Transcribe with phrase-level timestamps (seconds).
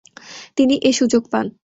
[0.57, 1.45] তিনি এ সুযোগ পান।